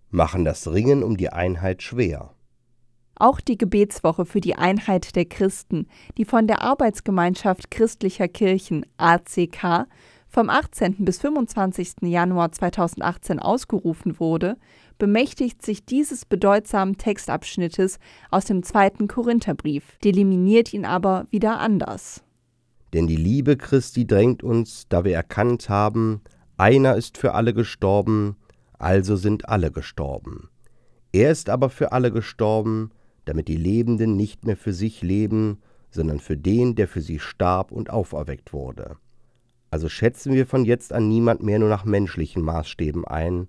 Machen 0.09 0.43
das 0.43 0.69
Ringen 0.73 1.03
um 1.03 1.15
die 1.15 1.29
Einheit 1.29 1.83
schwer. 1.83 2.33
Auch 3.21 3.39
die 3.39 3.55
Gebetswoche 3.55 4.25
für 4.25 4.41
die 4.41 4.55
Einheit 4.55 5.15
der 5.15 5.25
Christen, 5.25 5.85
die 6.17 6.25
von 6.25 6.47
der 6.47 6.63
Arbeitsgemeinschaft 6.63 7.69
christlicher 7.69 8.27
Kirchen 8.27 8.83
ACK 8.97 9.85
vom 10.27 10.49
18. 10.49 11.05
bis 11.05 11.19
25. 11.19 11.97
Januar 12.01 12.51
2018 12.51 13.37
ausgerufen 13.37 14.19
wurde, 14.19 14.57
bemächtigt 14.97 15.63
sich 15.63 15.85
dieses 15.85 16.25
bedeutsamen 16.25 16.97
Textabschnittes 16.97 17.99
aus 18.31 18.45
dem 18.45 18.63
zweiten 18.63 19.07
Korintherbrief, 19.07 19.99
deliminiert 20.03 20.73
ihn 20.73 20.85
aber 20.85 21.27
wieder 21.29 21.59
anders. 21.59 22.23
Denn 22.91 23.05
die 23.05 23.17
Liebe 23.17 23.55
Christi 23.55 24.07
drängt 24.07 24.41
uns, 24.41 24.87
da 24.89 25.03
wir 25.03 25.13
erkannt 25.13 25.69
haben, 25.69 26.21
einer 26.57 26.95
ist 26.95 27.19
für 27.19 27.35
alle 27.35 27.53
gestorben, 27.53 28.35
also 28.79 29.15
sind 29.15 29.47
alle 29.47 29.69
gestorben. 29.69 30.49
Er 31.13 31.31
ist 31.31 31.51
aber 31.51 31.69
für 31.69 31.91
alle 31.91 32.11
gestorben, 32.11 32.89
damit 33.25 33.47
die 33.47 33.57
Lebenden 33.57 34.15
nicht 34.15 34.45
mehr 34.45 34.57
für 34.57 34.73
sich 34.73 35.01
leben, 35.01 35.61
sondern 35.89 36.19
für 36.19 36.37
den, 36.37 36.75
der 36.75 36.87
für 36.87 37.01
sie 37.01 37.19
starb 37.19 37.71
und 37.71 37.89
auferweckt 37.89 38.53
wurde. 38.53 38.97
Also 39.69 39.87
schätzen 39.89 40.33
wir 40.33 40.45
von 40.45 40.65
jetzt 40.65 40.91
an 40.93 41.07
niemand 41.07 41.43
mehr 41.43 41.59
nur 41.59 41.69
nach 41.69 41.85
menschlichen 41.85 42.41
Maßstäben 42.41 43.05
ein, 43.05 43.47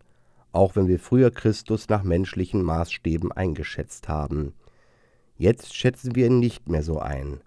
auch 0.52 0.76
wenn 0.76 0.87
wir 0.87 0.99
früher 0.99 1.31
Christus 1.31 1.88
nach 1.88 2.02
menschlichen 2.02 2.62
Maßstäben 2.62 3.33
eingeschätzt 3.33 4.09
haben. 4.09 4.55
Jetzt 5.37 5.75
schätzen 5.75 6.14
wir 6.14 6.26
ihn 6.26 6.38
nicht 6.38 6.69
mehr 6.69 6.83
so 6.83 6.99
ein. 6.99 7.41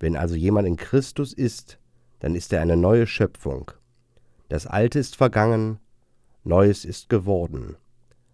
Wenn 0.00 0.16
also 0.16 0.34
jemand 0.34 0.66
in 0.66 0.76
Christus 0.76 1.32
ist, 1.32 1.78
dann 2.18 2.34
ist 2.34 2.52
er 2.52 2.62
eine 2.62 2.76
neue 2.76 3.06
Schöpfung. 3.06 3.70
Das 4.48 4.66
Alte 4.66 4.98
ist 4.98 5.16
vergangen, 5.16 5.78
Neues 6.42 6.84
ist 6.84 7.08
geworden. 7.08 7.76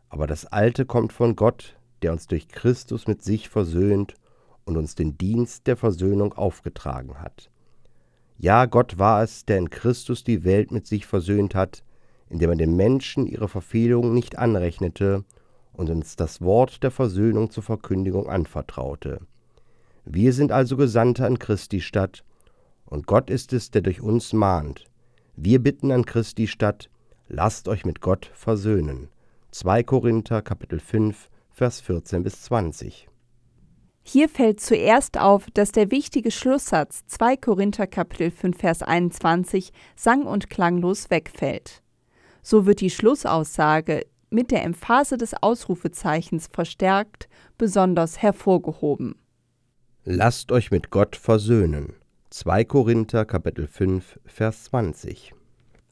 Aber 0.08 0.26
das 0.26 0.46
Alte 0.46 0.86
kommt 0.86 1.12
von 1.12 1.34
Gott, 1.36 1.75
der 2.02 2.12
uns 2.12 2.26
durch 2.26 2.48
Christus 2.48 3.06
mit 3.06 3.22
sich 3.22 3.48
versöhnt 3.48 4.14
und 4.64 4.76
uns 4.76 4.94
den 4.94 5.16
Dienst 5.16 5.66
der 5.66 5.76
Versöhnung 5.76 6.32
aufgetragen 6.32 7.20
hat. 7.20 7.50
Ja, 8.38 8.66
Gott 8.66 8.98
war 8.98 9.22
es, 9.22 9.46
der 9.46 9.58
in 9.58 9.70
Christus 9.70 10.22
die 10.24 10.44
Welt 10.44 10.70
mit 10.70 10.86
sich 10.86 11.06
versöhnt 11.06 11.54
hat, 11.54 11.82
indem 12.28 12.50
er 12.50 12.56
den 12.56 12.76
Menschen 12.76 13.26
ihre 13.26 13.48
Verfehlungen 13.48 14.12
nicht 14.12 14.36
anrechnete 14.36 15.24
und 15.72 15.90
uns 15.90 16.16
das 16.16 16.40
Wort 16.42 16.82
der 16.82 16.90
Versöhnung 16.90 17.50
zur 17.50 17.62
Verkündigung 17.62 18.28
anvertraute. 18.28 19.20
Wir 20.04 20.32
sind 20.32 20.52
also 20.52 20.76
Gesandte 20.76 21.24
an 21.24 21.38
Christi 21.38 21.80
Stadt, 21.80 22.24
und 22.84 23.06
Gott 23.06 23.30
ist 23.30 23.52
es, 23.52 23.72
der 23.72 23.82
durch 23.82 24.00
uns 24.00 24.32
mahnt. 24.32 24.84
Wir 25.34 25.58
bitten 25.58 25.90
an 25.90 26.06
Christi 26.06 26.46
Stadt, 26.46 26.88
lasst 27.28 27.68
euch 27.68 27.84
mit 27.84 28.00
Gott 28.00 28.30
versöhnen. 28.32 29.08
2 29.50 29.82
Korinther 29.82 30.42
Kapitel 30.42 30.78
5 30.78 31.28
Vers 31.56 31.80
14 31.80 32.22
bis 32.22 32.42
20. 32.42 33.08
Hier 34.02 34.28
fällt 34.28 34.60
zuerst 34.60 35.18
auf, 35.18 35.46
dass 35.54 35.72
der 35.72 35.90
wichtige 35.90 36.30
Schlusssatz 36.30 37.06
2 37.06 37.38
Korinther 37.38 37.86
Kapitel 37.86 38.30
5 38.30 38.58
Vers 38.58 38.82
21 38.82 39.72
sang- 39.96 40.26
und 40.26 40.50
klanglos 40.50 41.08
wegfällt. 41.08 41.82
So 42.42 42.66
wird 42.66 42.82
die 42.82 42.90
Schlussaussage 42.90 44.04
mit 44.28 44.50
der 44.50 44.64
Emphase 44.64 45.16
des 45.16 45.32
Ausrufezeichens 45.32 46.50
verstärkt, 46.52 47.26
besonders 47.56 48.20
hervorgehoben. 48.20 49.14
Lasst 50.04 50.52
euch 50.52 50.70
mit 50.70 50.90
Gott 50.90 51.16
versöhnen. 51.16 51.94
2 52.28 52.64
Korinther 52.64 53.24
Kapitel 53.24 53.66
5 53.66 54.20
Vers 54.26 54.64
20 54.64 55.35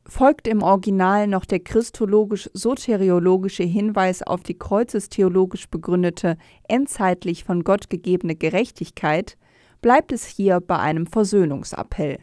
folgt 0.06 0.48
im 0.48 0.62
Original 0.62 1.26
noch 1.26 1.44
der 1.44 1.60
christologisch-soteriologische 1.60 3.64
Hinweis 3.64 4.22
auf 4.22 4.42
die 4.42 4.58
kreuzestheologisch 4.58 5.68
begründete, 5.68 6.36
endzeitlich 6.68 7.44
von 7.44 7.64
Gott 7.64 7.90
gegebene 7.90 8.36
Gerechtigkeit, 8.36 9.36
bleibt 9.80 10.12
es 10.12 10.26
hier 10.26 10.60
bei 10.60 10.78
einem 10.78 11.06
Versöhnungsappell. 11.06 12.18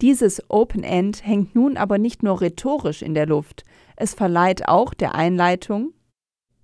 Dieses 0.00 0.42
Open 0.50 0.82
End 0.82 1.24
hängt 1.24 1.54
nun 1.54 1.76
aber 1.76 1.98
nicht 1.98 2.22
nur 2.22 2.40
rhetorisch 2.40 3.02
in 3.02 3.14
der 3.14 3.26
Luft, 3.26 3.64
es 3.96 4.14
verleiht 4.14 4.68
auch 4.68 4.92
der 4.92 5.14
Einleitung 5.14 5.92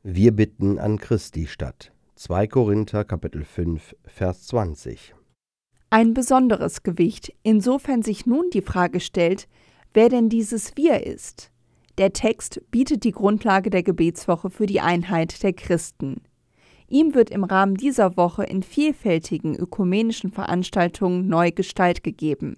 Wir 0.03 0.33
bitten 0.33 0.79
an 0.79 0.99
Christi 0.99 1.47
statt. 1.47 1.93
2 2.17 2.47
Korinther 2.49 3.05
Kapitel 3.05 3.45
5 3.45 3.97
Vers 4.05 4.47
20. 4.49 5.15
Ein 5.89 6.15
besonderes 6.15 6.83
Gewicht, 6.83 7.33
insofern 7.43 8.03
sich 8.03 8.27
nun 8.27 8.51
die 8.53 8.63
Frage 8.63 9.01
stellt, 9.01 9.49
wer 9.95 10.09
denn 10.09 10.29
dieses 10.29 10.77
Wir 10.77 11.07
ist. 11.07 11.51
Der 11.99 12.13
Text 12.13 12.63
bietet 12.71 13.05
die 13.05 13.13
Grundlage 13.13 13.71
der 13.71 13.83
Gebetswoche 13.83 14.51
für 14.51 14.67
die 14.67 14.81
Einheit 14.81 15.43
der 15.43 15.53
Christen. 15.53 16.23
Ihm 16.89 17.15
wird 17.15 17.31
im 17.31 17.45
Rahmen 17.45 17.77
dieser 17.77 18.17
Woche 18.17 18.45
in 18.45 18.63
vielfältigen 18.63 19.55
ökumenischen 19.55 20.33
Veranstaltungen 20.33 21.29
neu 21.29 21.53
Gestalt 21.53 22.03
gegeben. 22.03 22.57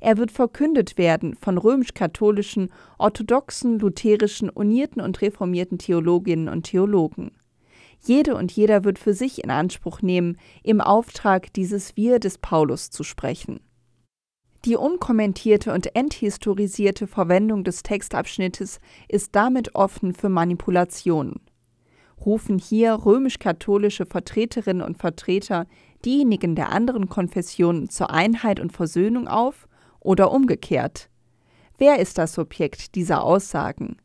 Er 0.00 0.18
wird 0.18 0.30
verkündet 0.30 0.98
werden 0.98 1.34
von 1.40 1.56
römisch-katholischen, 1.56 2.70
orthodoxen, 2.98 3.78
lutherischen, 3.78 4.50
unierten 4.50 5.00
und 5.00 5.22
reformierten 5.22 5.78
Theologinnen 5.78 6.48
und 6.48 6.64
Theologen. 6.64 7.32
Jede 8.04 8.34
und 8.34 8.52
jeder 8.52 8.84
wird 8.84 8.98
für 8.98 9.14
sich 9.14 9.42
in 9.42 9.50
Anspruch 9.50 10.02
nehmen, 10.02 10.36
im 10.62 10.82
Auftrag 10.82 11.52
dieses 11.54 11.96
Wir 11.96 12.18
des 12.18 12.36
Paulus 12.36 12.90
zu 12.90 13.02
sprechen. 13.02 13.60
Die 14.64 14.76
unkommentierte 14.76 15.74
und 15.74 15.94
enthistorisierte 15.94 17.06
Verwendung 17.06 17.64
des 17.64 17.82
Textabschnittes 17.82 18.80
ist 19.08 19.36
damit 19.36 19.74
offen 19.74 20.14
für 20.14 20.30
Manipulationen. 20.30 21.40
Rufen 22.24 22.58
hier 22.58 22.94
römisch-katholische 23.04 24.06
Vertreterinnen 24.06 24.80
und 24.80 24.96
Vertreter 24.96 25.66
diejenigen 26.06 26.54
der 26.54 26.70
anderen 26.70 27.10
Konfessionen 27.10 27.90
zur 27.90 28.10
Einheit 28.10 28.58
und 28.58 28.72
Versöhnung 28.72 29.28
auf 29.28 29.68
oder 30.00 30.32
umgekehrt? 30.32 31.10
Wer 31.76 31.98
ist 31.98 32.16
das 32.16 32.32
Subjekt 32.32 32.94
dieser 32.94 33.22
Aussagen? 33.22 33.98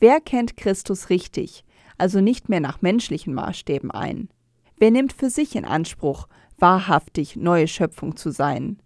Wer 0.00 0.20
kennt 0.20 0.56
Christus 0.56 1.10
richtig, 1.10 1.62
also 1.98 2.22
nicht 2.22 2.48
mehr 2.48 2.60
nach 2.60 2.80
menschlichen 2.80 3.34
Maßstäben 3.34 3.90
ein? 3.90 4.30
Wer 4.78 4.90
nimmt 4.90 5.12
für 5.12 5.28
sich 5.28 5.56
in 5.56 5.66
Anspruch, 5.66 6.26
wahrhaftig 6.58 7.36
neue 7.36 7.68
Schöpfung 7.68 8.16
zu 8.16 8.30
sein? 8.30 8.78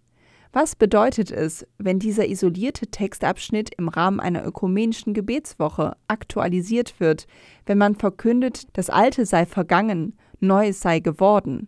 Was 0.51 0.75
bedeutet 0.75 1.29
es, 1.29 1.67
wenn 1.77 1.99
dieser 1.99 2.27
isolierte 2.27 2.87
Textabschnitt 2.87 3.69
im 3.77 3.87
Rahmen 3.87 4.19
einer 4.19 4.43
ökumenischen 4.43 5.13
Gebetswoche 5.13 5.95
aktualisiert 6.07 6.99
wird, 6.99 7.27
wenn 7.67 7.77
man 7.77 7.95
verkündet, 7.95 8.67
das 8.73 8.89
Alte 8.89 9.27
sei 9.27 9.45
vergangen, 9.45 10.17
Neues 10.39 10.81
sei 10.81 11.01
geworden? 11.01 11.67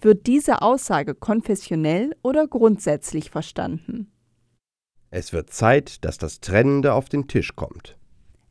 Wird 0.00 0.26
diese 0.26 0.62
Aussage 0.62 1.14
konfessionell 1.14 2.16
oder 2.22 2.46
grundsätzlich 2.46 3.30
verstanden? 3.30 4.10
Es 5.10 5.32
wird 5.34 5.50
Zeit, 5.50 6.04
dass 6.04 6.16
das 6.16 6.40
Trennende 6.40 6.94
auf 6.94 7.08
den 7.08 7.28
Tisch 7.28 7.56
kommt. 7.56 7.97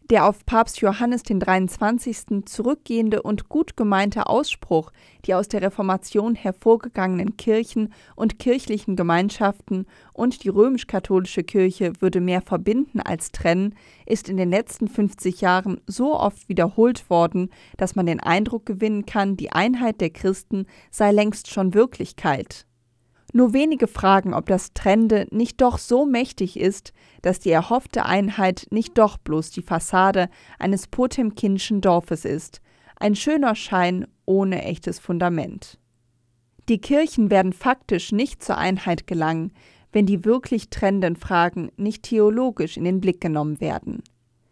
Der 0.09 0.25
auf 0.25 0.45
Papst 0.45 0.79
Johannes 0.79 1.23
den 1.23 1.41
23. 1.41 2.45
zurückgehende 2.45 3.23
und 3.23 3.49
gut 3.49 3.75
gemeinte 3.75 4.27
Ausspruch, 4.27 4.93
die 5.25 5.33
aus 5.33 5.49
der 5.49 5.61
Reformation 5.61 6.33
hervorgegangenen 6.33 7.35
Kirchen 7.35 7.91
und 8.15 8.39
kirchlichen 8.39 8.95
Gemeinschaften 8.95 9.85
und 10.13 10.45
die 10.45 10.49
römisch-katholische 10.49 11.43
Kirche 11.43 11.91
würde 11.99 12.21
mehr 12.21 12.41
verbinden 12.41 13.01
als 13.01 13.33
trennen, 13.33 13.75
ist 14.05 14.29
in 14.29 14.37
den 14.37 14.49
letzten 14.49 14.87
50 14.87 15.41
Jahren 15.41 15.81
so 15.87 16.17
oft 16.17 16.47
wiederholt 16.47 17.09
worden, 17.09 17.49
dass 17.75 17.95
man 17.95 18.05
den 18.05 18.21
Eindruck 18.21 18.65
gewinnen 18.65 19.05
kann, 19.05 19.35
die 19.35 19.51
Einheit 19.51 19.99
der 19.99 20.11
Christen 20.11 20.67
sei 20.89 21.11
längst 21.11 21.49
schon 21.51 21.73
Wirklichkeit. 21.73 22.66
Nur 23.34 23.53
wenige 23.53 23.88
fragen, 23.88 24.34
ob 24.34 24.46
das 24.46 24.74
Trende 24.74 25.27
nicht 25.31 25.60
doch 25.62 25.77
so 25.77 26.05
mächtig 26.05 26.57
ist, 26.57 26.93
dass 27.22 27.39
die 27.39 27.51
erhoffte 27.51 28.05
Einheit 28.05 28.67
nicht 28.72 28.98
doch 28.98 29.17
bloß 29.17 29.51
die 29.51 29.62
Fassade 29.62 30.29
eines 30.60 30.88
potemkinschen 30.88 31.81
Dorfes 31.81 32.24
ist, 32.24 32.62
ein 32.96 33.15
schöner 33.15 33.55
Schein 33.55 34.07
ohne 34.25 34.63
echtes 34.63 35.00
Fundament. 35.00 35.77
Die 36.69 36.79
Kirchen 36.79 37.29
werden 37.29 37.53
faktisch 37.53 38.12
nicht 38.12 38.43
zur 38.43 38.57
Einheit 38.57 39.07
gelangen, 39.07 39.51
wenn 39.91 40.05
die 40.05 40.25
wirklich 40.25 40.69
trennenden 40.69 41.15
Fragen 41.15 41.72
nicht 41.77 42.03
theologisch 42.03 42.77
in 42.77 42.84
den 42.84 43.00
Blick 43.00 43.22
genommen 43.22 43.62
werden. 43.62 44.03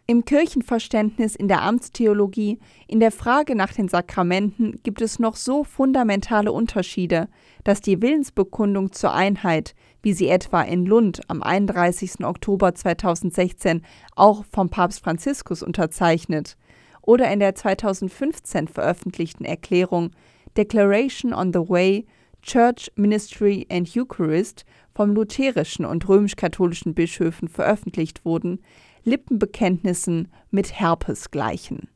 Im 0.07 0.23
Kirchenverständnis, 0.23 1.35
in 1.35 1.47
der 1.47 1.63
Amtstheologie, 1.63 2.59
in 2.87 2.99
der 2.99 3.11
Frage 3.11 3.55
nach 3.55 3.73
den 3.73 3.87
Sakramenten 3.87 4.79
gibt 4.83 5.01
es 5.01 5.17
noch 5.17 5.35
so 5.35 5.63
fundamentale 5.63 6.51
Unterschiede, 6.51 7.27
dass 7.63 7.81
die 7.81 8.03
Willensbekundung 8.03 8.91
zur 8.91 9.15
Einheit, 9.15 9.73
wie 10.03 10.13
sie 10.13 10.27
etwa 10.27 10.61
in 10.61 10.85
Lund 10.85 11.21
am 11.27 11.41
31. 11.41 12.23
Oktober 12.23 12.75
2016 12.75 13.81
auch 14.15 14.45
vom 14.51 14.69
Papst 14.69 15.03
Franziskus 15.03 15.63
unterzeichnet, 15.63 16.55
oder 17.01 17.31
in 17.31 17.39
der 17.39 17.55
2015 17.55 18.67
veröffentlichten 18.67 19.43
Erklärung 19.43 20.11
Declaration 20.55 21.33
on 21.33 21.51
the 21.51 21.67
Way 21.67 22.05
Church, 22.43 22.91
Ministry 22.95 23.65
and 23.71 23.89
Eucharist 23.97 24.65
vom 24.93 25.15
lutherischen 25.15 25.83
und 25.83 26.07
römisch-katholischen 26.07 26.93
Bischöfen 26.93 27.47
veröffentlicht 27.47 28.23
wurden, 28.23 28.59
Lippenbekenntnissen 29.05 30.27
mit 30.51 30.77
Herpes 30.77 31.31
gleichen. 31.31 31.87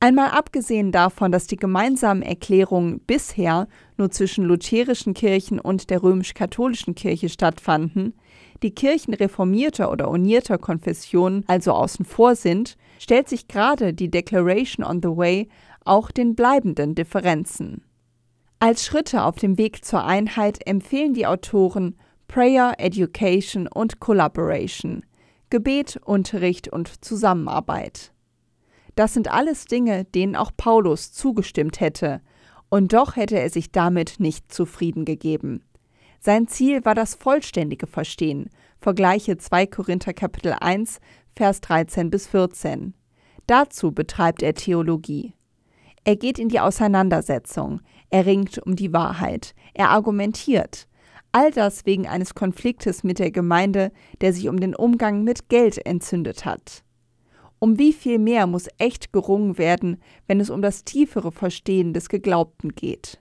Einmal 0.00 0.32
abgesehen 0.32 0.92
davon, 0.92 1.32
dass 1.32 1.46
die 1.46 1.56
gemeinsamen 1.56 2.20
Erklärungen 2.20 3.00
bisher 3.00 3.68
nur 3.96 4.10
zwischen 4.10 4.44
lutherischen 4.44 5.14
Kirchen 5.14 5.58
und 5.58 5.88
der 5.88 6.02
römisch-katholischen 6.02 6.94
Kirche 6.94 7.30
stattfanden, 7.30 8.12
die 8.62 8.72
Kirchen 8.72 9.14
reformierter 9.14 9.90
oder 9.90 10.10
unierter 10.10 10.58
Konfessionen 10.58 11.44
also 11.46 11.72
außen 11.72 12.04
vor 12.04 12.36
sind, 12.36 12.76
stellt 12.98 13.30
sich 13.30 13.48
gerade 13.48 13.94
die 13.94 14.10
Declaration 14.10 14.84
on 14.84 15.00
the 15.02 15.08
Way 15.08 15.48
auch 15.86 16.10
den 16.10 16.34
bleibenden 16.34 16.94
Differenzen. 16.94 17.82
Als 18.58 18.84
Schritte 18.84 19.22
auf 19.22 19.36
dem 19.36 19.56
Weg 19.58 19.84
zur 19.84 20.04
Einheit 20.04 20.66
empfehlen 20.66 21.14
die 21.14 21.26
Autoren 21.26 21.96
Prayer, 22.28 22.74
Education 22.78 23.68
und 23.68 24.00
Collaboration, 24.00 25.04
Gebet, 25.50 26.00
Unterricht 26.04 26.68
und 26.68 27.04
Zusammenarbeit. 27.04 28.12
Das 28.96 29.14
sind 29.14 29.28
alles 29.28 29.64
Dinge, 29.66 30.04
denen 30.04 30.36
auch 30.36 30.52
Paulus 30.56 31.12
zugestimmt 31.12 31.80
hätte, 31.80 32.20
und 32.68 32.92
doch 32.92 33.16
hätte 33.16 33.38
er 33.38 33.50
sich 33.50 33.70
damit 33.70 34.16
nicht 34.18 34.52
zufrieden 34.52 35.04
gegeben. 35.04 35.62
Sein 36.20 36.48
Ziel 36.48 36.84
war 36.84 36.94
das 36.94 37.14
vollständige 37.14 37.86
Verstehen. 37.86 38.48
Vergleiche 38.80 39.36
2 39.36 39.66
Korinther 39.66 40.14
Kapitel 40.14 40.56
1, 40.58 41.00
Vers 41.36 41.60
13 41.60 42.10
bis 42.10 42.26
14. 42.26 42.94
Dazu 43.46 43.92
betreibt 43.92 44.42
er 44.42 44.54
Theologie. 44.54 45.34
Er 46.04 46.16
geht 46.16 46.38
in 46.38 46.48
die 46.48 46.60
Auseinandersetzung, 46.60 47.80
er 48.10 48.26
ringt 48.26 48.58
um 48.58 48.76
die 48.76 48.92
Wahrheit, 48.92 49.54
er 49.72 49.90
argumentiert, 49.90 50.86
All 51.34 51.50
das 51.50 51.84
wegen 51.84 52.06
eines 52.06 52.36
Konfliktes 52.36 53.02
mit 53.02 53.18
der 53.18 53.32
Gemeinde, 53.32 53.90
der 54.20 54.32
sich 54.32 54.48
um 54.48 54.60
den 54.60 54.72
Umgang 54.72 55.24
mit 55.24 55.48
Geld 55.48 55.84
entzündet 55.84 56.44
hat. 56.44 56.84
Um 57.58 57.76
wie 57.76 57.92
viel 57.92 58.20
mehr 58.20 58.46
muss 58.46 58.68
echt 58.78 59.12
gerungen 59.12 59.58
werden, 59.58 60.00
wenn 60.28 60.38
es 60.38 60.48
um 60.48 60.62
das 60.62 60.84
tiefere 60.84 61.32
Verstehen 61.32 61.92
des 61.92 62.08
Geglaubten 62.08 62.76
geht. 62.76 63.20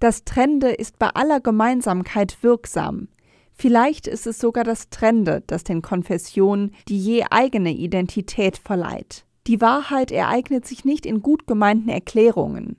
Das 0.00 0.24
Trennende 0.24 0.70
ist 0.70 0.98
bei 0.98 1.06
aller 1.10 1.38
Gemeinsamkeit 1.38 2.42
wirksam. 2.42 3.06
Vielleicht 3.52 4.08
ist 4.08 4.26
es 4.26 4.40
sogar 4.40 4.64
das 4.64 4.88
Trennende, 4.88 5.44
das 5.46 5.62
den 5.62 5.82
Konfessionen 5.82 6.74
die 6.88 6.98
je 6.98 7.26
eigene 7.30 7.70
Identität 7.70 8.58
verleiht. 8.58 9.24
Die 9.46 9.60
Wahrheit 9.60 10.10
ereignet 10.10 10.66
sich 10.66 10.84
nicht 10.84 11.06
in 11.06 11.22
gut 11.22 11.46
gemeinten 11.46 11.90
Erklärungen. 11.90 12.76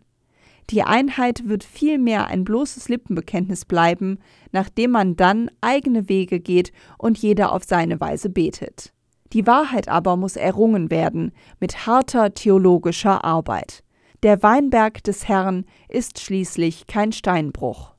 Die 0.72 0.82
Einheit 0.82 1.48
wird 1.48 1.64
vielmehr 1.64 2.28
ein 2.28 2.44
bloßes 2.44 2.90
Lippenbekenntnis 2.90 3.66
bleiben, 3.66 4.18
nachdem 4.52 4.92
man 4.92 5.16
dann 5.16 5.52
eigene 5.62 6.10
Wege 6.10 6.40
geht 6.40 6.72
und 6.98 7.18
jeder 7.20 7.52
auf 7.52 7.64
seine 7.64 8.00
Weise 8.00 8.30
betet. 8.30 8.92
Die 9.34 9.46
Wahrheit 9.46 9.90
aber 9.90 10.16
muss 10.16 10.36
errungen 10.36 10.90
werden 10.90 11.32
mit 11.60 11.86
harter 11.86 12.34
theologischer 12.34 13.24
Arbeit. 13.24 13.84
Der 14.24 14.42
Weinberg 14.42 15.04
des 15.04 15.28
Herrn 15.28 15.66
ist 15.88 16.20
schließlich 16.20 16.88
kein 16.88 17.12
Steinbruch. 17.12 17.94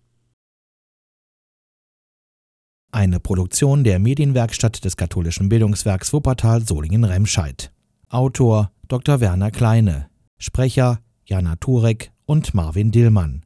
Eine 2.90 3.20
Produktion 3.20 3.84
der 3.84 3.98
Medienwerkstatt 3.98 4.84
des 4.84 4.96
katholischen 4.96 5.48
Bildungswerks 5.48 6.12
Wuppertal 6.12 6.62
Solingen-Remscheid. 6.62 7.70
Autor 8.08 8.72
Dr. 8.88 9.20
Werner 9.20 9.50
Kleine. 9.50 10.08
Sprecher 10.38 11.00
Jana 11.26 11.56
Turek 11.56 12.10
und 12.26 12.54
Marvin 12.54 12.90
Dillmann. 12.90 13.45